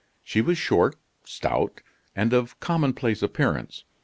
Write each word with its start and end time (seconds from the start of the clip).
She 0.23 0.41
was 0.41 0.57
short, 0.57 0.95
stout, 1.25 1.81
and 2.15 2.33
of 2.33 2.59
commonplace 2.59 3.21
appearance. 3.21 3.83